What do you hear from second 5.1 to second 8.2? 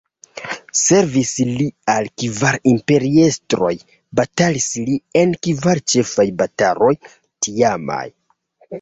en kvar ĉefaj bataloj tiamaj.